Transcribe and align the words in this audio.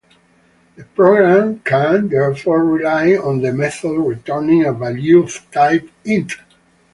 The 0.77 0.83
program 0.83 1.59
can 1.59 2.07
therefore 2.09 2.65
rely 2.65 3.11
on 3.13 3.39
the 3.41 3.53
method 3.53 3.99
returning 3.99 4.65
a 4.65 4.73
value 4.73 5.25
of 5.25 5.51
type 5.51 5.87
"int". 6.03 6.33